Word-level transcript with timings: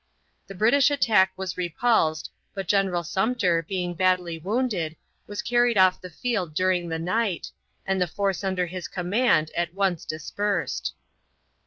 The 0.47 0.55
British 0.55 0.89
attack 0.89 1.31
was 1.37 1.57
repulsed, 1.57 2.31
but 2.55 2.67
General 2.67 3.03
Sumpter, 3.03 3.61
being 3.61 3.93
badly 3.93 4.39
wounded, 4.39 4.95
was 5.27 5.43
carried 5.43 5.77
off 5.77 6.01
the 6.01 6.09
field 6.09 6.55
during 6.55 6.89
the 6.89 6.97
night, 6.97 7.51
and 7.85 8.01
the 8.01 8.07
force 8.07 8.43
under 8.43 8.65
his 8.65 8.87
command 8.87 9.51
at 9.55 9.75
once 9.75 10.03
dispersed. 10.03 10.95